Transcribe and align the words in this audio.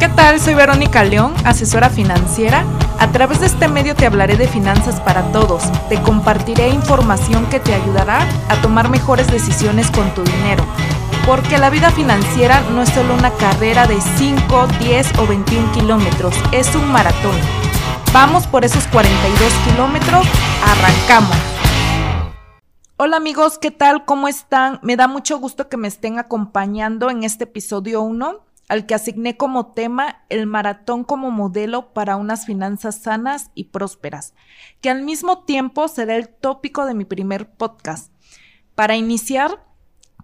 ¿Qué 0.00 0.08
tal? 0.08 0.40
Soy 0.40 0.54
Verónica 0.54 1.04
León, 1.04 1.34
asesora 1.44 1.90
financiera. 1.90 2.64
A 2.98 3.12
través 3.12 3.40
de 3.40 3.46
este 3.46 3.68
medio 3.68 3.94
te 3.94 4.06
hablaré 4.06 4.38
de 4.38 4.48
finanzas 4.48 4.98
para 4.98 5.30
todos. 5.30 5.64
Te 5.90 6.00
compartiré 6.00 6.70
información 6.70 7.44
que 7.50 7.60
te 7.60 7.74
ayudará 7.74 8.26
a 8.48 8.62
tomar 8.62 8.88
mejores 8.88 9.30
decisiones 9.30 9.90
con 9.90 10.14
tu 10.14 10.22
dinero. 10.24 10.64
Porque 11.26 11.58
la 11.58 11.68
vida 11.68 11.90
financiera 11.90 12.62
no 12.70 12.80
es 12.80 12.88
solo 12.88 13.12
una 13.12 13.30
carrera 13.32 13.86
de 13.86 14.00
5, 14.00 14.68
10 14.80 15.18
o 15.18 15.26
21 15.26 15.72
kilómetros, 15.72 16.34
es 16.50 16.74
un 16.74 16.90
maratón. 16.90 17.36
Vamos 18.14 18.46
por 18.46 18.64
esos 18.64 18.86
42 18.86 19.52
kilómetros, 19.66 20.26
arrancamos. 20.64 21.36
Hola 22.96 23.18
amigos, 23.18 23.58
¿qué 23.58 23.70
tal? 23.70 24.06
¿Cómo 24.06 24.28
están? 24.28 24.80
Me 24.82 24.96
da 24.96 25.08
mucho 25.08 25.38
gusto 25.38 25.68
que 25.68 25.76
me 25.76 25.88
estén 25.88 26.18
acompañando 26.18 27.10
en 27.10 27.22
este 27.22 27.44
episodio 27.44 28.00
1 28.00 28.49
al 28.70 28.86
que 28.86 28.94
asigné 28.94 29.36
como 29.36 29.72
tema 29.72 30.22
el 30.28 30.46
maratón 30.46 31.02
como 31.02 31.32
modelo 31.32 31.92
para 31.92 32.14
unas 32.14 32.46
finanzas 32.46 33.02
sanas 33.02 33.50
y 33.56 33.64
prósperas, 33.64 34.32
que 34.80 34.90
al 34.90 35.02
mismo 35.02 35.42
tiempo 35.42 35.88
será 35.88 36.14
el 36.14 36.28
tópico 36.28 36.86
de 36.86 36.94
mi 36.94 37.04
primer 37.04 37.50
podcast. 37.50 38.12
Para 38.76 38.94
iniciar, 38.94 39.66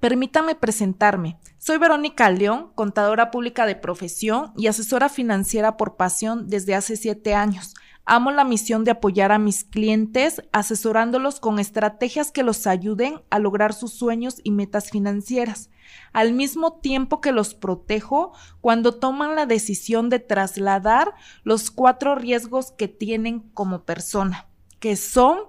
permítame 0.01 0.55
presentarme. 0.55 1.41
Soy 1.59 1.79
Verónica 1.79 2.30
León, 2.30 2.71
contadora 2.77 3.33
pública 3.33 3.66
de 3.66 3.74
profesión 3.74 4.52
y 4.57 4.69
asesora 4.69 5.09
financiera 5.09 5.77
por 5.77 5.97
pasión 5.97 6.49
desde 6.49 6.77
hace 6.77 6.97
siete 6.97 7.35
años. 7.35 7.74
Amo 8.09 8.30
la 8.30 8.45
misión 8.45 8.84
de 8.84 8.92
apoyar 8.92 9.33
a 9.33 9.38
mis 9.41 9.65
clientes 9.65 10.41
asesorándolos 10.52 11.41
con 11.41 11.59
estrategias 11.59 12.30
que 12.30 12.45
los 12.45 12.69
ayuden 12.69 13.20
a 13.30 13.41
lograr 13.41 13.74
sus 13.74 13.95
sueños 13.95 14.41
y 14.45 14.52
metas 14.52 14.91
financieras, 14.91 15.70
al 16.12 16.32
mismo 16.32 16.74
tiempo 16.74 17.20
que 17.20 17.32
los 17.32 17.55
protejo 17.55 18.32
cuando 18.60 18.95
toman 18.95 19.34
la 19.34 19.45
decisión 19.45 20.09
de 20.09 20.20
trasladar 20.20 21.15
los 21.42 21.73
cuatro 21.73 22.15
riesgos 22.15 22.70
que 22.70 22.87
tienen 22.87 23.40
como 23.40 23.85
persona, 23.85 24.46
que 24.79 24.95
son 24.95 25.41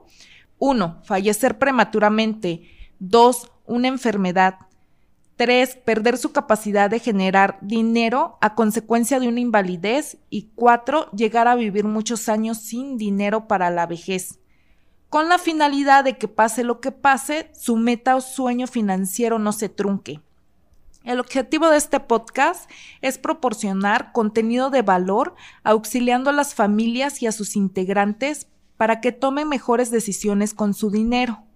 1. 0.57 1.01
Fallecer 1.03 1.59
prematuramente, 1.59 2.63
2. 2.97 3.51
Una 3.65 3.87
enfermedad, 3.87 4.55
3. 5.37 5.77
Perder 5.85 6.17
su 6.17 6.31
capacidad 6.31 6.89
de 6.89 6.99
generar 6.99 7.59
dinero 7.61 8.37
a 8.41 8.55
consecuencia 8.55 9.19
de 9.19 9.27
una 9.27 9.39
invalidez. 9.39 10.17
Y 10.29 10.49
4. 10.55 11.11
Llegar 11.11 11.47
a 11.47 11.55
vivir 11.55 11.85
muchos 11.85 12.27
años 12.27 12.57
sin 12.57 12.97
dinero 12.97 13.47
para 13.47 13.69
la 13.69 13.85
vejez. 13.85 14.39
Con 15.09 15.29
la 15.29 15.37
finalidad 15.37 16.03
de 16.03 16.17
que 16.17 16.27
pase 16.27 16.63
lo 16.63 16.81
que 16.81 16.91
pase, 16.91 17.49
su 17.53 17.77
meta 17.77 18.15
o 18.15 18.21
sueño 18.21 18.67
financiero 18.67 19.39
no 19.39 19.53
se 19.53 19.69
trunque. 19.69 20.19
El 21.05 21.21
objetivo 21.21 21.69
de 21.69 21.77
este 21.77 22.01
podcast 22.01 22.69
es 23.01 23.17
proporcionar 23.17 24.11
contenido 24.11 24.69
de 24.69 24.81
valor 24.81 25.35
auxiliando 25.63 26.31
a 26.31 26.33
las 26.33 26.53
familias 26.53 27.21
y 27.21 27.27
a 27.27 27.31
sus 27.31 27.55
integrantes 27.55 28.47
para 28.75 28.99
que 28.99 29.13
tomen 29.13 29.47
mejores 29.47 29.91
decisiones 29.91 30.53
con 30.53 30.73
su 30.73 30.91
dinero 30.91 31.46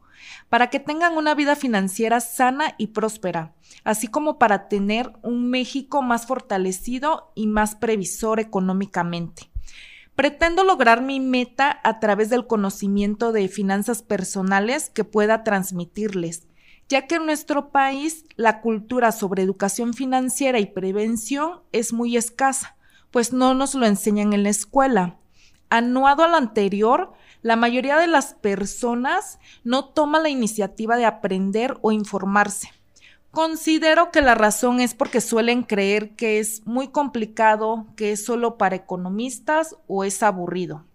para 0.52 0.70
que 0.70 0.82
tengan 0.82 1.16
una 1.16 1.34
vida 1.34 1.56
financiera 1.56 2.20
sana 2.20 2.76
y 2.78 2.88
próspera, 2.88 3.54
así 3.86 4.10
como 4.10 4.38
para 4.38 4.68
tener 4.68 5.14
un 5.22 5.50
México 5.50 6.02
más 6.02 6.26
fortalecido 6.26 7.32
y 7.36 7.48
más 7.48 7.76
previsor 7.76 8.42
económicamente. 8.42 9.50
Pretendo 10.14 10.66
lograr 10.66 11.02
mi 11.02 11.22
meta 11.22 11.80
a 11.86 12.02
través 12.02 12.30
del 12.30 12.48
conocimiento 12.48 13.32
de 13.32 13.48
finanzas 13.48 14.04
personales 14.04 14.90
que 14.90 15.06
pueda 15.06 15.46
transmitirles, 15.46 16.50
ya 16.90 17.08
que 17.08 17.16
en 17.16 17.28
nuestro 17.28 17.70
país 17.70 18.26
la 18.36 18.60
cultura 18.60 19.14
sobre 19.14 19.44
educación 19.44 19.94
financiera 19.94 20.60
y 20.60 20.66
prevención 20.66 21.62
es 21.72 21.94
muy 21.94 22.18
escasa, 22.18 22.76
pues 23.10 23.32
no 23.32 23.54
nos 23.54 23.74
lo 23.74 23.86
enseñan 23.86 24.34
en 24.34 24.44
la 24.44 24.50
escuela. 24.50 25.18
Anuado 25.70 26.26
a 26.26 26.28
lo 26.28 26.36
anterior, 26.36 27.14
la 27.42 27.56
mayoría 27.56 27.98
de 27.98 28.08
las 28.08 28.34
personas 28.34 29.40
no 29.64 29.86
toma 29.86 30.20
la 30.20 30.30
iniciativa 30.30 30.98
de 30.98 31.06
aprender 31.06 31.78
o 31.82 31.92
informarse. 31.92 32.70
Considero 33.32 34.12
que 34.12 34.22
la 34.22 34.36
razón 34.36 34.80
es 34.80 34.94
porque 34.94 35.22
suelen 35.22 35.64
creer 35.64 36.16
que 36.16 36.40
es 36.40 36.66
muy 36.66 36.90
complicado, 36.90 37.88
que 37.96 38.12
es 38.12 38.26
solo 38.26 38.58
para 38.58 38.76
economistas 38.76 39.78
o 39.88 40.04
es 40.04 40.22
aburrido. 40.22 40.86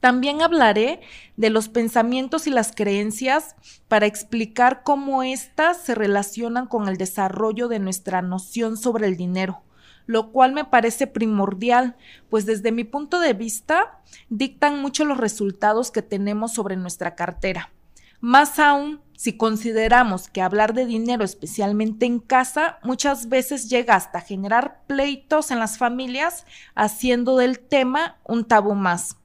También 0.00 0.42
hablaré 0.42 1.00
de 1.36 1.50
los 1.50 1.68
pensamientos 1.68 2.46
y 2.46 2.50
las 2.50 2.72
creencias 2.72 3.56
para 3.88 4.06
explicar 4.06 4.84
cómo 4.84 5.24
éstas 5.24 5.82
se 5.82 5.96
relacionan 5.96 6.68
con 6.68 6.88
el 6.88 6.96
desarrollo 6.96 7.66
de 7.66 7.80
nuestra 7.80 8.22
noción 8.22 8.76
sobre 8.76 9.08
el 9.08 9.16
dinero 9.16 9.62
lo 10.08 10.32
cual 10.32 10.54
me 10.54 10.64
parece 10.64 11.06
primordial, 11.06 11.94
pues 12.30 12.46
desde 12.46 12.72
mi 12.72 12.82
punto 12.82 13.20
de 13.20 13.34
vista 13.34 14.00
dictan 14.30 14.80
mucho 14.80 15.04
los 15.04 15.18
resultados 15.18 15.90
que 15.90 16.00
tenemos 16.00 16.54
sobre 16.54 16.76
nuestra 16.76 17.14
cartera. 17.14 17.70
Más 18.18 18.58
aún, 18.58 19.02
si 19.18 19.36
consideramos 19.36 20.28
que 20.28 20.40
hablar 20.40 20.72
de 20.72 20.86
dinero, 20.86 21.24
especialmente 21.24 22.06
en 22.06 22.20
casa, 22.20 22.78
muchas 22.82 23.28
veces 23.28 23.68
llega 23.68 23.96
hasta 23.96 24.22
generar 24.22 24.80
pleitos 24.86 25.50
en 25.50 25.58
las 25.58 25.76
familias, 25.76 26.46
haciendo 26.74 27.36
del 27.36 27.60
tema 27.60 28.16
un 28.24 28.46
tabú 28.46 28.74
más. 28.74 29.16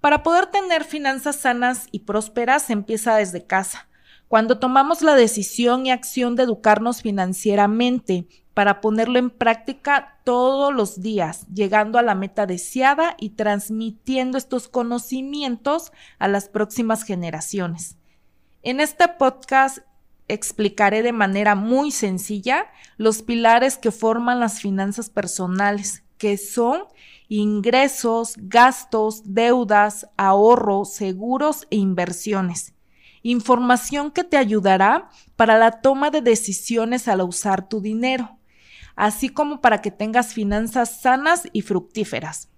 Para 0.00 0.24
poder 0.24 0.46
tener 0.46 0.82
finanzas 0.82 1.36
sanas 1.36 1.86
y 1.92 2.00
prósperas 2.00 2.70
empieza 2.70 3.14
desde 3.14 3.46
casa, 3.46 3.87
cuando 4.28 4.58
tomamos 4.58 5.00
la 5.02 5.14
decisión 5.14 5.86
y 5.86 5.90
acción 5.90 6.36
de 6.36 6.42
educarnos 6.42 7.02
financieramente, 7.02 8.26
para 8.52 8.80
ponerlo 8.80 9.20
en 9.20 9.30
práctica 9.30 10.18
todos 10.24 10.74
los 10.74 11.00
días, 11.00 11.46
llegando 11.46 11.96
a 11.96 12.02
la 12.02 12.16
meta 12.16 12.44
deseada 12.44 13.14
y 13.18 13.30
transmitiendo 13.30 14.36
estos 14.36 14.68
conocimientos 14.68 15.92
a 16.18 16.26
las 16.26 16.48
próximas 16.48 17.04
generaciones. 17.04 17.96
En 18.64 18.80
este 18.80 19.06
podcast 19.06 19.78
explicaré 20.26 21.02
de 21.02 21.12
manera 21.12 21.54
muy 21.54 21.92
sencilla 21.92 22.66
los 22.96 23.22
pilares 23.22 23.78
que 23.78 23.92
forman 23.92 24.40
las 24.40 24.60
finanzas 24.60 25.08
personales, 25.08 26.02
que 26.18 26.36
son 26.36 26.82
ingresos, 27.28 28.34
gastos, 28.36 29.22
deudas, 29.24 30.08
ahorros, 30.16 30.92
seguros 30.92 31.68
e 31.70 31.76
inversiones 31.76 32.74
información 33.30 34.10
que 34.10 34.24
te 34.24 34.36
ayudará 34.36 35.08
para 35.36 35.58
la 35.58 35.80
toma 35.80 36.10
de 36.10 36.20
decisiones 36.20 37.08
al 37.08 37.22
usar 37.22 37.68
tu 37.68 37.80
dinero 37.80 38.38
así 38.98 39.28
como 39.28 39.60
para 39.60 39.80
que 39.80 39.92
tengas 39.92 40.34
finanzas 40.34 41.00
sanas 41.00 41.48
y 41.52 41.62
fructíferas. 41.62 42.50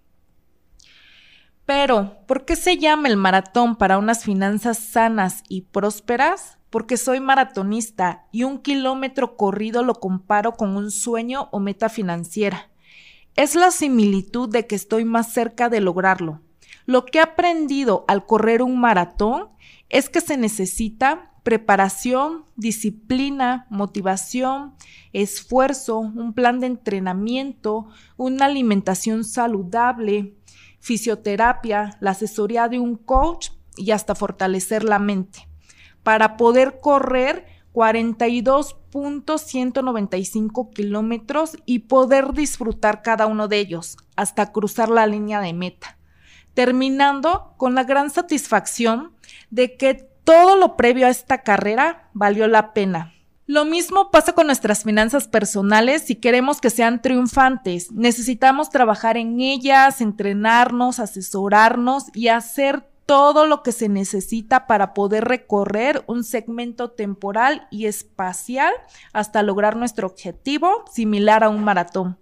Pero, 1.66 2.16
¿por 2.26 2.46
qué 2.46 2.56
se 2.56 2.78
llama 2.78 3.08
el 3.08 3.18
maratón 3.18 3.76
para 3.76 3.98
unas 3.98 4.24
finanzas 4.24 4.78
sanas 4.78 5.44
y 5.48 5.60
prósperas? 5.60 6.58
Porque 6.70 6.96
soy 6.96 7.20
maratonista 7.20 8.26
y 8.32 8.44
un 8.44 8.58
kilómetro 8.58 9.36
corrido 9.36 9.82
lo 9.82 9.94
comparo 9.96 10.52
con 10.52 10.76
un 10.76 10.90
sueño 10.90 11.50
o 11.52 11.60
meta 11.60 11.90
financiera. 11.90 12.70
Es 13.36 13.54
la 13.54 13.70
similitud 13.70 14.48
de 14.48 14.66
que 14.66 14.76
estoy 14.76 15.04
más 15.04 15.34
cerca 15.34 15.68
de 15.68 15.80
lograrlo. 15.80 16.40
Lo 16.86 17.04
que 17.04 17.18
he 17.18 17.20
aprendido 17.20 18.06
al 18.08 18.24
correr 18.24 18.62
un 18.62 18.80
maratón 18.80 19.50
es 19.90 20.08
que 20.08 20.20
se 20.20 20.36
necesita 20.36 21.32
preparación, 21.42 22.44
disciplina, 22.56 23.66
motivación, 23.70 24.74
esfuerzo, 25.12 25.98
un 25.98 26.32
plan 26.32 26.60
de 26.60 26.68
entrenamiento, 26.68 27.88
una 28.16 28.44
alimentación 28.46 29.24
saludable, 29.24 30.36
fisioterapia, 30.78 31.96
la 32.00 32.12
asesoría 32.12 32.68
de 32.68 32.78
un 32.78 32.94
coach 32.96 33.50
y 33.76 33.90
hasta 33.90 34.14
fortalecer 34.14 34.84
la 34.84 35.00
mente. 35.00 35.48
Para 36.02 36.36
poder 36.36 36.80
correr 36.80 37.46
42.195 37.72 40.72
kilómetros 40.72 41.56
y 41.66 41.80
poder 41.80 42.32
disfrutar 42.32 43.02
cada 43.02 43.26
uno 43.26 43.48
de 43.48 43.58
ellos 43.58 43.98
hasta 44.16 44.52
cruzar 44.52 44.88
la 44.88 45.06
línea 45.06 45.40
de 45.40 45.52
meta, 45.52 45.98
terminando 46.54 47.54
con 47.56 47.74
la 47.74 47.82
gran 47.84 48.10
satisfacción 48.10 49.12
de 49.50 49.76
que 49.76 49.94
todo 50.24 50.56
lo 50.56 50.76
previo 50.76 51.06
a 51.06 51.10
esta 51.10 51.42
carrera 51.42 52.08
valió 52.12 52.46
la 52.46 52.72
pena. 52.72 53.12
Lo 53.46 53.64
mismo 53.64 54.12
pasa 54.12 54.32
con 54.32 54.46
nuestras 54.46 54.84
finanzas 54.84 55.26
personales 55.26 56.02
si 56.02 56.14
queremos 56.14 56.60
que 56.60 56.70
sean 56.70 57.02
triunfantes. 57.02 57.90
Necesitamos 57.90 58.70
trabajar 58.70 59.16
en 59.16 59.40
ellas, 59.40 60.00
entrenarnos, 60.00 61.00
asesorarnos 61.00 62.04
y 62.14 62.28
hacer 62.28 62.88
todo 63.06 63.46
lo 63.46 63.64
que 63.64 63.72
se 63.72 63.88
necesita 63.88 64.68
para 64.68 64.94
poder 64.94 65.24
recorrer 65.24 66.04
un 66.06 66.22
segmento 66.22 66.92
temporal 66.92 67.66
y 67.72 67.86
espacial 67.86 68.72
hasta 69.12 69.42
lograr 69.42 69.74
nuestro 69.74 70.06
objetivo 70.06 70.84
similar 70.92 71.42
a 71.42 71.48
un 71.48 71.64
maratón, 71.64 72.18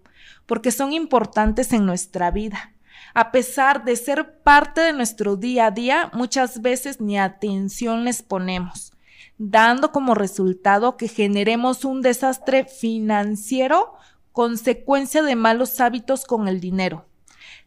porque 0.46 0.70
son 0.70 0.94
importantes 0.94 1.74
en 1.74 1.84
nuestra 1.84 2.30
vida 2.30 2.72
a 3.14 3.30
pesar 3.30 3.84
de 3.84 3.96
ser 3.96 4.40
parte 4.42 4.80
de 4.80 4.92
nuestro 4.92 5.36
día 5.36 5.66
a 5.66 5.70
día, 5.70 6.10
muchas 6.12 6.62
veces 6.62 7.00
ni 7.00 7.18
atención 7.18 8.04
les 8.04 8.22
ponemos, 8.22 8.92
dando 9.38 9.92
como 9.92 10.14
resultado 10.14 10.96
que 10.96 11.08
generemos 11.08 11.84
un 11.84 12.02
desastre 12.02 12.64
financiero 12.64 13.94
consecuencia 14.32 15.22
de 15.22 15.34
malos 15.34 15.80
hábitos 15.80 16.24
con 16.24 16.46
el 16.46 16.60
dinero. 16.60 17.06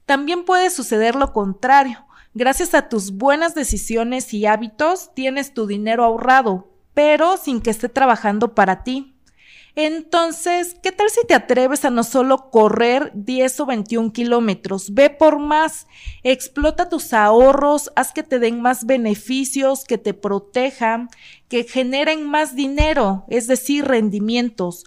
También 0.06 0.46
puede 0.46 0.70
suceder 0.70 1.16
lo 1.16 1.34
contrario. 1.34 2.06
Gracias 2.34 2.74
a 2.74 2.88
tus 2.88 3.12
buenas 3.12 3.56
decisiones 3.56 4.34
y 4.34 4.46
hábitos 4.46 5.14
tienes 5.14 5.54
tu 5.54 5.68
dinero 5.68 6.06
ahorrado, 6.06 6.70
pero 6.94 7.36
sin 7.36 7.62
que 7.62 7.72
esté 7.72 7.90
trabajando 7.90 8.56
para 8.56 8.84
ti. 8.84 9.11
Entonces, 9.76 10.76
¿qué 10.84 10.92
tal 10.92 11.10
si 11.10 11.26
te 11.26 11.34
atreves 11.34 11.86
a 11.86 11.90
no 11.90 12.04
solo 12.04 12.50
correr 12.50 13.12
10 13.14 13.62
o 13.62 13.66
21 13.66 14.12
kilómetros? 14.12 14.94
Ve 14.94 15.10
por 15.10 15.40
más, 15.40 15.88
explota 16.24 16.90
tus 16.90 17.14
ahorros, 17.14 17.92
haz 17.96 18.12
que 18.12 18.24
te 18.24 18.40
den 18.40 18.62
más 18.62 18.86
beneficios, 18.86 19.86
que 19.86 19.98
te 19.98 20.14
protejan, 20.14 21.10
que 21.48 21.64
generen 21.64 22.30
más 22.30 22.56
dinero, 22.56 23.26
es 23.30 23.48
decir, 23.48 23.86
rendimientos. 23.86 24.84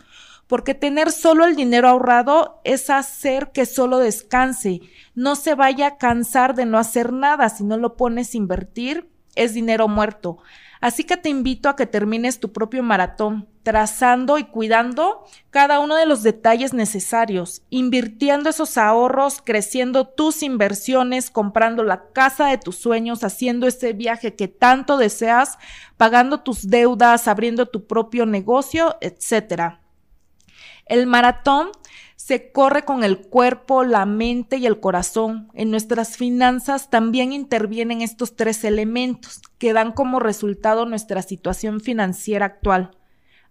Porque 0.47 0.75
tener 0.75 1.11
solo 1.11 1.47
el 1.47 1.57
dinero 1.57 1.89
ahorrado 1.89 2.61
es 2.65 2.91
hacer 2.91 3.51
que 3.53 3.65
solo 3.65 3.99
descanse, 3.99 4.83
no 5.15 5.37
se 5.37 5.55
vaya 5.55 5.87
a 5.87 5.97
cansar 5.97 6.55
de 6.55 6.67
no 6.67 6.79
hacer 6.79 7.15
nada. 7.15 7.49
Si 7.49 7.65
no 7.65 7.79
lo 7.79 7.97
pones 7.97 8.35
a 8.35 8.37
invertir, 8.37 9.09
es 9.37 9.55
dinero 9.55 9.89
muerto. 9.89 10.39
Así 10.85 11.05
que 11.05 11.17
te 11.17 11.31
invito 11.31 11.71
a 11.71 11.77
que 11.77 11.87
termines 11.87 12.41
tu 12.41 12.53
propio 12.53 12.83
maratón, 12.83 13.49
trazando 13.63 14.37
y 14.37 14.45
cuidando 14.45 15.25
cada 15.49 15.81
uno 15.81 15.97
de 15.97 16.05
los 16.05 16.23
detalles 16.23 16.75
necesarios, 16.75 17.63
invirtiendo 17.71 18.51
esos 18.51 18.77
ahorros, 18.77 19.41
creciendo 19.43 20.07
tus 20.07 20.43
inversiones, 20.43 21.31
comprando 21.31 21.85
la 21.85 22.11
casa 22.13 22.49
de 22.49 22.59
tus 22.59 22.77
sueños, 22.77 23.25
haciendo 23.25 23.67
ese 23.67 23.95
viaje 23.95 24.35
que 24.35 24.47
tanto 24.47 24.99
deseas, 24.99 25.57
pagando 25.97 26.41
tus 26.41 26.69
deudas, 26.69 27.29
abriendo 27.29 27.65
tu 27.65 27.87
propio 27.87 28.27
negocio, 28.27 28.99
etc. 29.01 29.77
El 30.85 31.07
maratón 31.07 31.71
se 32.17 32.53
corre 32.53 32.85
con 32.85 33.05
el 33.05 33.19
cuerpo, 33.19 33.85
la 33.85 34.07
mente 34.07 34.57
y 34.57 34.67
el 34.67 34.81
corazón. 34.81 35.51
En 35.55 35.71
nuestras 35.71 36.17
finanzas 36.17 36.91
también 36.91 37.33
intervienen 37.33 38.03
estos 38.03 38.37
tres 38.37 38.65
elementos 38.65 39.43
que 39.59 39.73
dan 39.73 39.93
como 39.93 40.21
resultado 40.21 40.87
nuestra 40.87 41.23
situación 41.23 41.81
financiera 41.81 42.47
actual. 42.47 42.93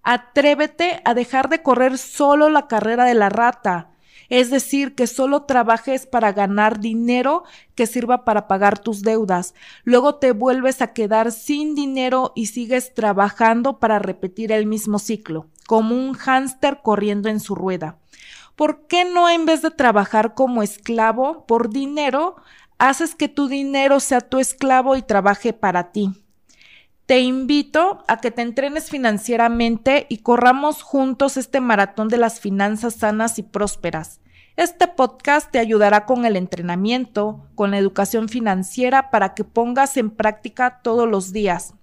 Atrévete 0.01 1.01
a 1.05 1.13
dejar 1.13 1.49
de 1.49 1.61
correr 1.61 1.97
solo 1.97 2.49
la 2.49 2.67
carrera 2.67 3.05
de 3.05 3.13
la 3.13 3.29
rata, 3.29 3.91
es 4.29 4.49
decir, 4.49 4.95
que 4.95 5.07
solo 5.07 5.43
trabajes 5.43 6.07
para 6.07 6.31
ganar 6.33 6.79
dinero 6.79 7.43
que 7.75 7.87
sirva 7.87 8.25
para 8.25 8.47
pagar 8.47 8.79
tus 8.79 9.01
deudas. 9.01 9.53
Luego 9.83 10.15
te 10.15 10.31
vuelves 10.31 10.81
a 10.81 10.93
quedar 10.93 11.31
sin 11.31 11.75
dinero 11.75 12.31
y 12.35 12.47
sigues 12.47 12.93
trabajando 12.93 13.79
para 13.79 13.99
repetir 13.99 14.51
el 14.51 14.65
mismo 14.65 14.99
ciclo, 14.99 15.47
como 15.67 15.95
un 15.95 16.13
hámster 16.13 16.79
corriendo 16.81 17.29
en 17.29 17.39
su 17.39 17.55
rueda. 17.55 17.97
¿Por 18.55 18.87
qué 18.87 19.05
no 19.05 19.29
en 19.29 19.45
vez 19.45 19.61
de 19.61 19.71
trabajar 19.71 20.33
como 20.33 20.63
esclavo 20.63 21.45
por 21.45 21.69
dinero, 21.69 22.35
haces 22.77 23.15
que 23.15 23.27
tu 23.27 23.47
dinero 23.47 23.99
sea 23.99 24.21
tu 24.21 24.39
esclavo 24.39 24.95
y 24.95 25.01
trabaje 25.01 25.53
para 25.53 25.91
ti? 25.91 26.23
Te 27.05 27.19
invito 27.19 28.03
a 28.07 28.17
que 28.17 28.31
te 28.31 28.41
entrenes 28.41 28.89
financieramente 28.89 30.05
y 30.09 30.19
corramos 30.19 30.81
juntos 30.81 31.37
este 31.37 31.59
maratón 31.59 32.07
de 32.07 32.17
las 32.17 32.39
finanzas 32.39 32.95
sanas 32.95 33.37
y 33.39 33.43
prósperas. 33.43 34.21
Este 34.55 34.87
podcast 34.87 35.51
te 35.51 35.59
ayudará 35.59 36.05
con 36.05 36.25
el 36.25 36.35
entrenamiento, 36.35 37.47
con 37.55 37.71
la 37.71 37.77
educación 37.77 38.29
financiera 38.29 39.09
para 39.09 39.33
que 39.33 39.43
pongas 39.43 39.97
en 39.97 40.11
práctica 40.11 40.79
todos 40.81 41.09
los 41.09 41.33
días 41.33 41.73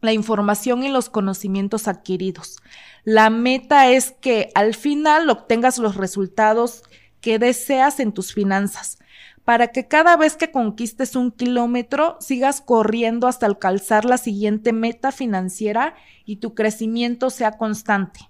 la 0.00 0.12
información 0.12 0.82
y 0.82 0.88
los 0.88 1.10
conocimientos 1.10 1.88
adquiridos. 1.88 2.58
La 3.04 3.30
meta 3.30 3.90
es 3.90 4.12
que 4.12 4.50
al 4.54 4.74
final 4.74 5.28
obtengas 5.30 5.78
los 5.78 5.96
resultados 5.96 6.82
que 7.20 7.38
deseas 7.38 8.00
en 8.00 8.12
tus 8.12 8.32
finanzas, 8.32 8.98
para 9.44 9.68
que 9.68 9.88
cada 9.88 10.16
vez 10.16 10.36
que 10.36 10.50
conquistes 10.50 11.16
un 11.16 11.32
kilómetro 11.32 12.16
sigas 12.20 12.60
corriendo 12.60 13.26
hasta 13.26 13.46
alcanzar 13.46 14.04
la 14.04 14.16
siguiente 14.16 14.72
meta 14.72 15.12
financiera 15.12 15.94
y 16.24 16.36
tu 16.36 16.54
crecimiento 16.54 17.30
sea 17.30 17.58
constante. 17.58 18.29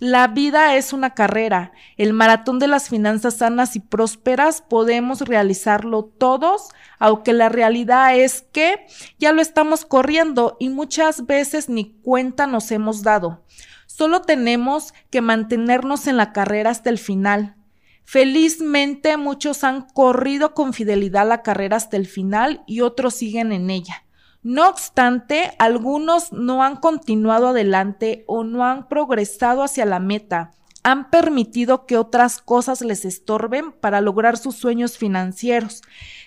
La 0.00 0.26
vida 0.26 0.74
es 0.76 0.92
una 0.92 1.14
carrera. 1.14 1.72
El 1.96 2.12
maratón 2.12 2.58
de 2.58 2.66
las 2.66 2.88
finanzas 2.88 3.38
sanas 3.38 3.76
y 3.76 3.80
prósperas 3.80 4.60
podemos 4.60 5.20
realizarlo 5.20 6.04
todos, 6.04 6.68
aunque 6.98 7.32
la 7.32 7.48
realidad 7.48 8.16
es 8.16 8.42
que 8.52 8.86
ya 9.18 9.32
lo 9.32 9.40
estamos 9.40 9.84
corriendo 9.84 10.56
y 10.58 10.68
muchas 10.68 11.26
veces 11.26 11.68
ni 11.68 11.92
cuenta 12.02 12.46
nos 12.46 12.72
hemos 12.72 13.02
dado. 13.02 13.44
Solo 13.86 14.22
tenemos 14.22 14.92
que 15.10 15.20
mantenernos 15.20 16.08
en 16.08 16.16
la 16.16 16.32
carrera 16.32 16.70
hasta 16.70 16.90
el 16.90 16.98
final. 16.98 17.54
Felizmente 18.02 19.16
muchos 19.16 19.62
han 19.62 19.82
corrido 19.82 20.54
con 20.54 20.72
fidelidad 20.72 21.26
la 21.26 21.42
carrera 21.42 21.76
hasta 21.76 21.96
el 21.96 22.06
final 22.06 22.64
y 22.66 22.80
otros 22.80 23.14
siguen 23.14 23.52
en 23.52 23.70
ella. 23.70 24.03
No 24.44 24.68
obstante, 24.68 25.52
algunos 25.58 26.30
no 26.30 26.62
han 26.62 26.76
continuado 26.76 27.48
adelante 27.48 28.24
o 28.26 28.44
no 28.44 28.66
han 28.66 28.88
progresado 28.88 29.62
hacia 29.62 29.86
la 29.86 30.00
meta. 30.00 30.52
Han 30.82 31.08
permitido 31.08 31.86
que 31.86 31.96
otras 31.96 32.42
cosas 32.42 32.82
les 32.82 33.06
estorben 33.06 33.72
para 33.72 34.02
lograr 34.02 34.36
sus 34.36 34.54
sueños 34.54 34.98
financieros. 34.98 35.80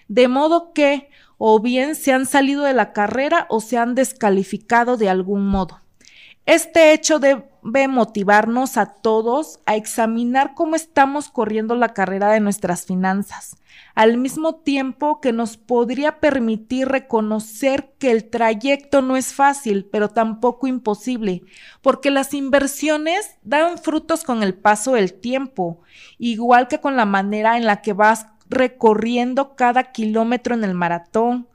De 0.08 0.28
modo 0.28 0.74
que 0.74 1.12
o 1.38 1.60
bien 1.60 1.94
se 1.94 2.12
han 2.12 2.26
salido 2.26 2.64
de 2.64 2.74
la 2.74 2.92
carrera 2.92 3.46
o 3.52 3.62
se 3.62 3.78
han 3.78 3.94
descalificado 3.94 4.98
de 4.98 5.10
algún 5.10 5.48
modo. 5.48 5.82
Este 6.48 6.94
hecho 6.94 7.20
debe 7.20 7.90
motivarnos 7.90 8.78
a 8.78 8.86
todos 8.86 9.60
a 9.66 9.76
examinar 9.76 10.54
cómo 10.56 10.78
estamos 10.78 11.28
corriendo 11.28 11.76
la 11.76 11.90
carrera 11.90 12.32
de 12.32 12.40
nuestras 12.40 12.86
finanzas, 12.86 13.58
al 13.96 14.16
mismo 14.16 14.56
tiempo 14.56 15.20
que 15.20 15.34
nos 15.34 15.58
podría 15.58 16.22
permitir 16.22 16.88
reconocer 16.88 17.92
que 18.00 18.12
el 18.12 18.30
trayecto 18.30 19.02
no 19.02 19.18
es 19.18 19.34
fácil, 19.34 19.90
pero 19.92 20.08
tampoco 20.08 20.68
imposible, 20.68 21.44
porque 21.82 22.12
las 22.12 22.34
inversiones 22.34 23.36
dan 23.44 23.78
frutos 23.78 24.24
con 24.24 24.42
el 24.42 24.54
paso 24.54 24.94
del 24.94 25.14
tiempo, 25.14 25.82
igual 26.18 26.70
que 26.70 26.80
con 26.80 26.96
la 26.96 27.06
manera 27.06 27.58
en 27.58 27.66
la 27.66 27.82
que 27.82 27.92
vas 27.92 28.28
recorriendo 28.50 29.58
cada 29.58 29.92
kilómetro 29.92 30.56
en 30.56 30.64
el 30.64 30.76
maratón. 30.76 31.50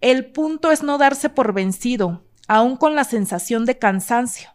El 0.00 0.26
punto 0.26 0.72
es 0.72 0.82
no 0.82 0.98
darse 0.98 1.28
por 1.28 1.52
vencido, 1.52 2.24
aún 2.48 2.76
con 2.76 2.94
la 2.94 3.04
sensación 3.04 3.64
de 3.64 3.78
cansancio. 3.78 4.50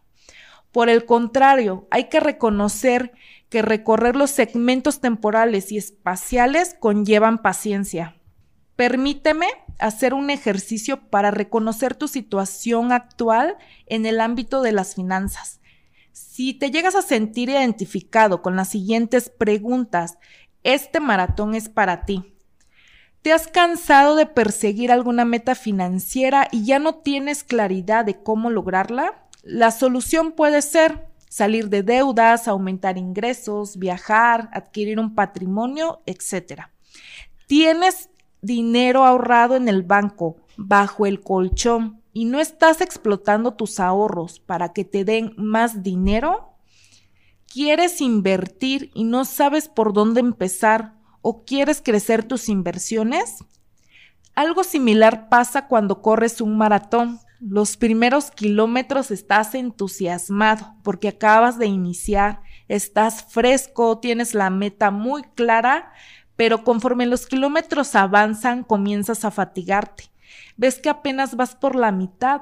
Por 0.72 0.90
el 0.90 1.06
contrario, 1.06 1.88
hay 1.92 2.06
que 2.06 2.20
reconocer 2.20 3.12
que 3.50 3.62
recorrer 3.62 4.16
los 4.16 4.30
segmentos 4.30 5.02
temporales 5.02 5.72
y 5.72 5.78
espaciales 5.78 6.76
conllevan 6.80 7.40
paciencia. 7.40 8.16
Permíteme 8.76 9.48
hacer 9.80 10.14
un 10.14 10.30
ejercicio 10.30 11.10
para 11.10 11.32
reconocer 11.32 11.96
tu 11.96 12.08
situación 12.08 12.92
actual 12.92 13.58
en 13.88 14.06
el 14.06 14.22
ámbito 14.22 14.62
de 14.62 14.72
las 14.72 14.96
finanzas. 14.96 15.60
Si 16.12 16.54
te 16.54 16.70
llegas 16.70 16.96
a 16.96 17.02
sentir 17.02 17.50
identificado 17.50 18.42
con 18.42 18.56
las 18.56 18.70
siguientes 18.70 19.30
preguntas, 19.30 20.18
este 20.64 21.00
maratón 21.00 21.56
es 21.56 21.70
para 21.70 22.06
ti. 22.06 22.36
¿Te 23.22 23.34
has 23.34 23.48
cansado 23.48 24.16
de 24.16 24.26
perseguir 24.26 24.92
alguna 24.92 25.26
meta 25.26 25.54
financiera 25.54 26.48
y 26.52 26.64
ya 26.64 26.80
no 26.80 26.96
tienes 26.96 27.44
claridad 27.44 28.06
de 28.06 28.24
cómo 28.24 28.50
lograrla? 28.50 29.26
La 29.44 29.72
solución 29.72 30.32
puede 30.32 30.62
ser 30.62 31.10
salir 31.28 31.70
de 31.70 31.84
deudas, 31.84 32.48
aumentar 32.48 32.98
ingresos, 32.98 33.78
viajar, 33.78 34.50
adquirir 34.54 35.00
un 35.00 35.16
patrimonio, 35.16 36.02
etc. 36.06 36.64
¿Tienes 37.46 38.10
dinero 38.42 39.06
ahorrado 39.06 39.58
en 39.58 39.68
el 39.68 39.84
banco, 39.84 40.38
bajo 40.56 41.06
el 41.06 41.22
colchón, 41.22 42.02
y 42.14 42.24
no 42.26 42.40
estás 42.40 42.80
explotando 42.80 43.54
tus 43.54 43.82
ahorros 43.82 44.40
para 44.40 44.72
que 44.72 44.86
te 44.86 45.04
den 45.04 45.34
más 45.36 45.84
dinero? 45.84 46.54
¿Quieres 47.48 48.00
invertir 48.00 48.92
y 48.94 49.04
no 49.04 49.26
sabes 49.26 49.68
por 49.68 49.92
dónde 49.92 50.22
empezar 50.22 50.99
o 51.22 51.46
quieres 51.46 51.82
crecer 51.84 52.24
tus 52.24 52.50
inversiones? 52.50 53.44
Algo 54.36 54.64
similar 54.64 55.30
pasa 55.30 55.68
cuando 55.68 56.02
corres 56.02 56.42
un 56.42 56.58
maratón. 56.58 57.20
Los 57.42 57.78
primeros 57.78 58.32
kilómetros 58.32 59.12
estás 59.12 59.56
entusiasmado 59.56 60.76
porque 60.84 61.10
acabas 61.10 61.58
de 61.58 61.68
iniciar, 61.68 62.42
estás 62.68 63.24
fresco, 63.24 64.00
tienes 64.00 64.34
la 64.34 64.50
meta 64.50 64.92
muy 64.92 65.24
clara, 65.36 65.92
pero 66.36 66.64
conforme 66.64 67.06
los 67.06 67.28
kilómetros 67.28 67.96
avanzan 67.96 68.64
comienzas 68.64 69.26
a 69.26 69.32
fatigarte. 69.32 70.06
Ves 70.58 70.80
que 70.80 70.90
apenas 70.90 71.36
vas 71.36 71.56
por 71.56 71.76
la 71.76 71.92
mitad. 71.92 72.42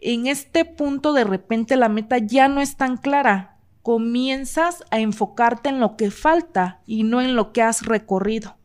En 0.00 0.26
este 0.26 0.64
punto 0.64 1.12
de 1.12 1.24
repente 1.24 1.76
la 1.76 1.88
meta 1.88 2.18
ya 2.18 2.48
no 2.48 2.60
es 2.60 2.76
tan 2.76 2.96
clara 2.96 3.49
comienzas 3.82 4.84
a 4.90 5.00
enfocarte 5.00 5.68
en 5.68 5.80
lo 5.80 5.96
que 5.96 6.10
falta 6.10 6.80
y 6.86 7.02
no 7.02 7.20
en 7.20 7.36
lo 7.36 7.52
que 7.52 7.62
has 7.62 7.86
recorrido. 7.86 8.56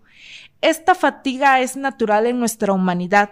Esta 0.62 0.96
fatiga 0.96 1.60
es 1.62 1.78
natural 1.78 2.26
en 2.26 2.40
nuestra 2.40 2.74
humanidad, 2.74 3.32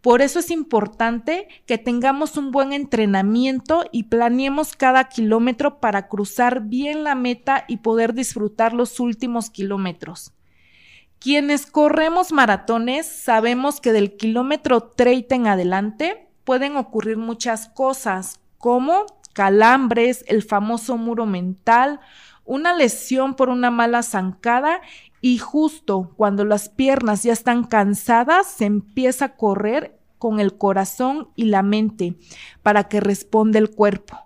Por 0.00 0.20
eso 0.20 0.38
es 0.38 0.50
importante 0.50 1.48
que 1.64 1.78
tengamos 1.78 2.36
un 2.36 2.50
buen 2.50 2.74
entrenamiento 2.74 3.86
y 3.90 4.02
planeemos 4.02 4.76
cada 4.76 5.04
kilómetro 5.08 5.80
para 5.80 6.08
cruzar 6.08 6.60
bien 6.60 7.04
la 7.04 7.14
meta 7.14 7.64
y 7.68 7.78
poder 7.78 8.12
disfrutar 8.12 8.74
los 8.74 9.00
últimos 9.00 9.48
kilómetros. 9.48 10.34
Quienes 11.20 11.64
corremos 11.64 12.32
maratones 12.32 13.06
sabemos 13.06 13.80
que 13.80 13.92
del 13.92 14.14
kilómetro 14.18 14.82
30 14.82 15.36
en 15.36 15.46
adelante 15.46 16.28
pueden 16.44 16.76
ocurrir 16.76 17.16
muchas 17.16 17.68
cosas, 17.68 18.40
como 18.58 19.06
calambres, 19.34 20.24
el 20.26 20.42
famoso 20.42 20.96
muro 20.96 21.26
mental, 21.26 22.00
una 22.46 22.74
lesión 22.74 23.34
por 23.34 23.50
una 23.50 23.70
mala 23.70 24.02
zancada 24.02 24.80
y 25.20 25.38
justo 25.38 26.12
cuando 26.16 26.44
las 26.44 26.70
piernas 26.70 27.22
ya 27.22 27.32
están 27.32 27.64
cansadas 27.64 28.46
se 28.46 28.64
empieza 28.64 29.26
a 29.26 29.36
correr 29.36 29.98
con 30.18 30.40
el 30.40 30.56
corazón 30.56 31.28
y 31.34 31.44
la 31.44 31.62
mente 31.62 32.16
para 32.62 32.84
que 32.84 33.00
responda 33.00 33.58
el 33.58 33.70
cuerpo. 33.70 34.18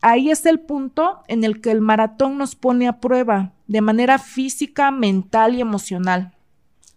Ahí 0.00 0.30
es 0.30 0.44
el 0.46 0.60
punto 0.60 1.22
en 1.28 1.44
el 1.44 1.60
que 1.60 1.70
el 1.70 1.80
maratón 1.80 2.38
nos 2.38 2.56
pone 2.56 2.88
a 2.88 3.00
prueba 3.00 3.52
de 3.66 3.80
manera 3.80 4.18
física, 4.18 4.90
mental 4.90 5.54
y 5.54 5.60
emocional. 5.60 6.34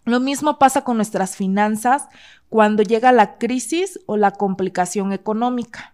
Lo 0.05 0.19
mismo 0.19 0.57
pasa 0.57 0.83
con 0.83 0.97
nuestras 0.97 1.35
finanzas 1.35 2.07
cuando 2.49 2.83
llega 2.83 3.11
la 3.11 3.37
crisis 3.37 3.99
o 4.05 4.17
la 4.17 4.31
complicación 4.31 5.13
económica. 5.13 5.93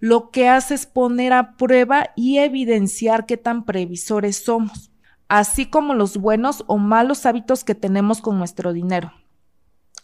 Lo 0.00 0.30
que 0.30 0.48
hace 0.48 0.74
es 0.74 0.86
poner 0.86 1.34
a 1.34 1.56
prueba 1.56 2.10
y 2.16 2.38
evidenciar 2.38 3.26
qué 3.26 3.36
tan 3.36 3.64
previsores 3.64 4.42
somos, 4.42 4.90
así 5.28 5.66
como 5.66 5.94
los 5.94 6.16
buenos 6.16 6.64
o 6.66 6.78
malos 6.78 7.26
hábitos 7.26 7.64
que 7.64 7.74
tenemos 7.74 8.22
con 8.22 8.38
nuestro 8.38 8.72
dinero. 8.72 9.12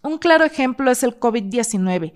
Un 0.03 0.19
claro 0.19 0.45
ejemplo 0.45 0.91
es 0.91 1.03
el 1.03 1.19
COVID-19, 1.19 2.13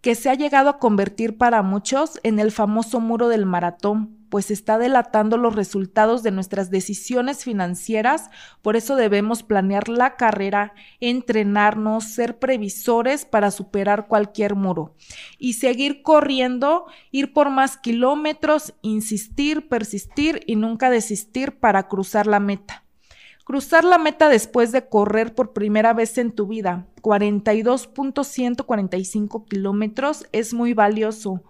que 0.00 0.14
se 0.14 0.30
ha 0.30 0.34
llegado 0.34 0.70
a 0.70 0.78
convertir 0.78 1.36
para 1.36 1.62
muchos 1.62 2.20
en 2.22 2.38
el 2.38 2.52
famoso 2.52 3.00
muro 3.00 3.28
del 3.28 3.46
maratón, 3.46 4.16
pues 4.34 4.50
está 4.50 4.78
delatando 4.78 5.36
los 5.36 5.54
resultados 5.54 6.24
de 6.24 6.32
nuestras 6.32 6.68
decisiones 6.68 7.44
financieras, 7.44 8.30
por 8.62 8.74
eso 8.74 8.96
debemos 8.96 9.44
planear 9.44 9.88
la 9.88 10.16
carrera, 10.16 10.74
entrenarnos, 10.98 12.02
ser 12.02 12.40
previsores 12.40 13.26
para 13.26 13.52
superar 13.52 14.08
cualquier 14.08 14.56
muro 14.56 14.96
y 15.38 15.52
seguir 15.52 16.02
corriendo, 16.02 16.86
ir 17.12 17.32
por 17.32 17.48
más 17.48 17.76
kilómetros, 17.76 18.74
insistir, 18.82 19.68
persistir 19.68 20.42
y 20.48 20.56
nunca 20.56 20.90
desistir 20.90 21.60
para 21.60 21.86
cruzar 21.86 22.26
la 22.26 22.40
meta. 22.40 22.82
Cruzar 23.44 23.84
la 23.84 23.98
meta 23.98 24.28
después 24.28 24.72
de 24.72 24.88
correr 24.88 25.36
por 25.36 25.52
primera 25.52 25.92
vez 25.92 26.18
en 26.18 26.32
tu 26.32 26.48
vida, 26.48 26.88
42.145 27.02 29.46
kilómetros, 29.46 30.26
es 30.32 30.54
muy 30.54 30.74
valioso 30.74 31.44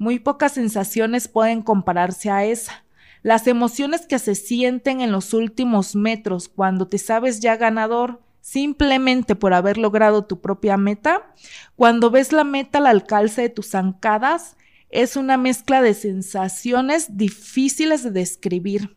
muy 0.00 0.18
pocas 0.18 0.52
sensaciones 0.52 1.28
pueden 1.28 1.60
compararse 1.60 2.30
a 2.30 2.46
esa. 2.46 2.84
Las 3.22 3.46
emociones 3.46 4.06
que 4.06 4.18
se 4.18 4.34
sienten 4.34 5.02
en 5.02 5.12
los 5.12 5.34
últimos 5.34 5.94
metros 5.94 6.48
cuando 6.48 6.88
te 6.88 6.96
sabes 6.96 7.40
ya 7.40 7.58
ganador 7.58 8.22
simplemente 8.40 9.36
por 9.36 9.52
haber 9.52 9.76
logrado 9.76 10.24
tu 10.24 10.40
propia 10.40 10.78
meta, 10.78 11.34
cuando 11.76 12.10
ves 12.10 12.32
la 12.32 12.44
meta 12.44 12.78
al 12.78 12.86
alcance 12.86 13.42
de 13.42 13.50
tus 13.50 13.72
zancadas, 13.72 14.56
es 14.88 15.16
una 15.16 15.36
mezcla 15.36 15.82
de 15.82 15.92
sensaciones 15.92 17.18
difíciles 17.18 18.02
de 18.02 18.10
describir. 18.10 18.96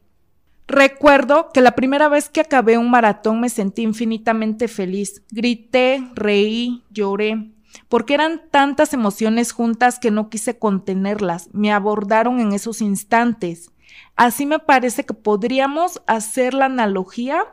Recuerdo 0.67 1.49
que 1.53 1.59
la 1.59 1.75
primera 1.75 2.07
vez 2.07 2.29
que 2.29 2.39
acabé 2.39 2.77
un 2.77 2.89
maratón 2.89 3.41
me 3.41 3.49
sentí 3.49 3.81
infinitamente 3.81 4.69
feliz. 4.69 5.21
Grité, 5.31 6.01
reí, 6.15 6.81
lloré 6.91 7.51
porque 7.89 8.13
eran 8.13 8.41
tantas 8.51 8.93
emociones 8.93 9.51
juntas 9.51 9.99
que 9.99 10.11
no 10.11 10.29
quise 10.29 10.57
contenerlas, 10.57 11.49
me 11.53 11.71
abordaron 11.71 12.39
en 12.39 12.53
esos 12.53 12.81
instantes. 12.81 13.71
Así 14.15 14.45
me 14.45 14.59
parece 14.59 15.05
que 15.05 15.13
podríamos 15.13 16.01
hacer 16.07 16.53
la 16.53 16.65
analogía. 16.65 17.45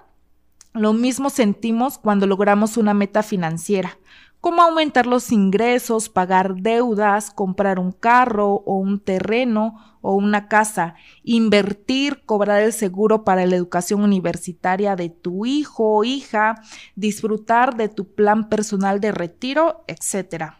Lo 0.72 0.92
mismo 0.92 1.30
sentimos 1.30 1.98
cuando 1.98 2.26
logramos 2.26 2.76
una 2.76 2.94
meta 2.94 3.22
financiera 3.22 3.98
como 4.40 4.62
aumentar 4.62 5.06
los 5.06 5.32
ingresos, 5.32 6.08
pagar 6.08 6.56
deudas, 6.56 7.30
comprar 7.30 7.78
un 7.78 7.92
carro 7.92 8.62
o 8.64 8.78
un 8.78 8.98
terreno 8.98 9.74
o 10.00 10.14
una 10.14 10.48
casa, 10.48 10.94
invertir, 11.24 12.22
cobrar 12.24 12.62
el 12.62 12.72
seguro 12.72 13.22
para 13.22 13.44
la 13.44 13.56
educación 13.56 14.02
universitaria 14.02 14.96
de 14.96 15.10
tu 15.10 15.44
hijo 15.44 15.96
o 15.96 16.04
hija, 16.04 16.62
disfrutar 16.96 17.76
de 17.76 17.88
tu 17.88 18.14
plan 18.14 18.48
personal 18.48 19.00
de 19.00 19.12
retiro, 19.12 19.84
etc. 19.86 20.54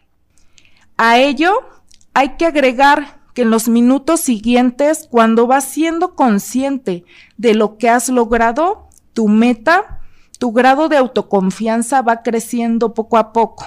A 0.99 1.19
ello 1.19 1.53
hay 2.13 2.37
que 2.37 2.45
agregar 2.45 3.21
que 3.33 3.43
en 3.43 3.51
los 3.51 3.69
minutos 3.69 4.21
siguientes, 4.21 5.09
cuando 5.11 5.47
vas 5.47 5.65
siendo 5.65 6.15
consciente 6.15 7.05
de 7.39 7.55
lo 7.55 7.79
que 7.79 7.89
has 7.89 8.11
logrado, 8.11 8.89
tu 9.15 9.29
meta 9.29 10.00
tu 10.41 10.53
grado 10.53 10.89
de 10.89 10.97
autoconfianza 10.97 12.01
va 12.01 12.23
creciendo 12.23 12.95
poco 12.95 13.19
a 13.19 13.35
poco. 13.35 13.67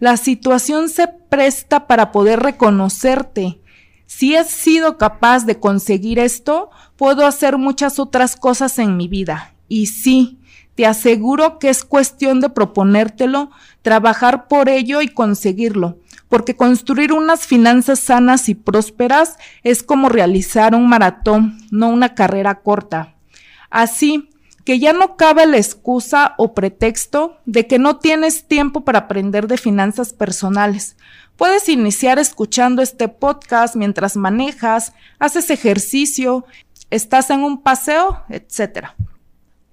La 0.00 0.16
situación 0.16 0.88
se 0.88 1.06
presta 1.06 1.86
para 1.86 2.10
poder 2.10 2.40
reconocerte. 2.40 3.60
Si 4.06 4.34
he 4.34 4.42
sido 4.42 4.98
capaz 4.98 5.46
de 5.46 5.60
conseguir 5.60 6.18
esto, 6.18 6.70
puedo 6.96 7.24
hacer 7.24 7.58
muchas 7.58 8.00
otras 8.00 8.34
cosas 8.34 8.80
en 8.80 8.96
mi 8.96 9.06
vida. 9.06 9.54
Y 9.68 9.86
sí, 9.86 10.40
te 10.74 10.84
aseguro 10.84 11.60
que 11.60 11.68
es 11.68 11.84
cuestión 11.84 12.40
de 12.40 12.48
proponértelo, 12.48 13.52
trabajar 13.82 14.48
por 14.48 14.68
ello 14.68 15.02
y 15.02 15.08
conseguirlo, 15.08 15.98
porque 16.28 16.56
construir 16.56 17.12
unas 17.12 17.46
finanzas 17.46 18.00
sanas 18.00 18.48
y 18.48 18.56
prósperas 18.56 19.36
es 19.62 19.84
como 19.84 20.08
realizar 20.08 20.74
un 20.74 20.88
maratón, 20.88 21.60
no 21.70 21.88
una 21.88 22.16
carrera 22.16 22.56
corta. 22.62 23.14
Así, 23.70 24.29
que 24.64 24.78
ya 24.78 24.92
no 24.92 25.16
cabe 25.16 25.46
la 25.46 25.56
excusa 25.56 26.34
o 26.38 26.54
pretexto 26.54 27.38
de 27.46 27.66
que 27.66 27.78
no 27.78 27.98
tienes 27.98 28.46
tiempo 28.46 28.82
para 28.82 29.00
aprender 29.00 29.46
de 29.46 29.58
finanzas 29.58 30.12
personales. 30.12 30.96
Puedes 31.36 31.68
iniciar 31.68 32.18
escuchando 32.18 32.82
este 32.82 33.08
podcast 33.08 33.74
mientras 33.74 34.16
manejas, 34.16 34.92
haces 35.18 35.50
ejercicio, 35.50 36.44
estás 36.90 37.30
en 37.30 37.40
un 37.40 37.62
paseo, 37.62 38.22
etc. 38.28 38.88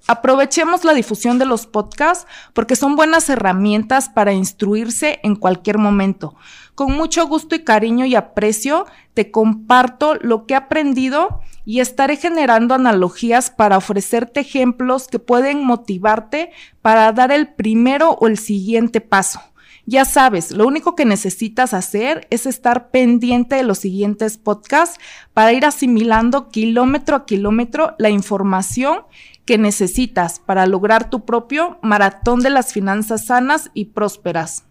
Aprovechemos 0.07 0.85
la 0.85 0.93
difusión 0.93 1.37
de 1.37 1.45
los 1.45 1.67
podcasts 1.67 2.25
porque 2.53 2.77
son 2.77 2.95
buenas 2.95 3.29
herramientas 3.29 4.07
para 4.07 4.31
instruirse 4.31 5.19
en 5.23 5.35
cualquier 5.35 5.77
momento. 5.77 6.35
Con 6.77 6.95
mucho 6.95 7.25
gusto 7.25 7.55
y 7.55 7.63
cariño 7.63 8.05
y 8.05 8.13
aprecio 8.13 8.85
te 9.15 9.31
comparto 9.31 10.13
lo 10.13 10.45
que 10.45 10.53
he 10.53 10.57
aprendido 10.57 11.41
y 11.65 11.79
estaré 11.79 12.17
generando 12.17 12.75
analogías 12.75 13.49
para 13.49 13.77
ofrecerte 13.77 14.41
ejemplos 14.41 15.07
que 15.07 15.17
pueden 15.17 15.65
motivarte 15.65 16.51
para 16.83 17.11
dar 17.13 17.31
el 17.31 17.47
primero 17.47 18.11
o 18.11 18.27
el 18.27 18.37
siguiente 18.37 19.01
paso. 19.01 19.41
Ya 19.87 20.05
sabes, 20.05 20.51
lo 20.51 20.67
único 20.67 20.95
que 20.95 21.05
necesitas 21.05 21.73
hacer 21.73 22.27
es 22.29 22.45
estar 22.45 22.91
pendiente 22.91 23.55
de 23.55 23.63
los 23.63 23.79
siguientes 23.79 24.37
podcasts 24.37 24.99
para 25.33 25.53
ir 25.53 25.65
asimilando 25.65 26.49
kilómetro 26.49 27.15
a 27.15 27.25
kilómetro 27.25 27.95
la 27.97 28.11
información 28.11 28.99
que 29.45 29.57
necesitas 29.57 30.37
para 30.37 30.67
lograr 30.67 31.09
tu 31.09 31.25
propio 31.25 31.79
maratón 31.81 32.41
de 32.41 32.51
las 32.51 32.71
finanzas 32.71 33.25
sanas 33.25 33.71
y 33.73 33.85
prósperas. 33.85 34.67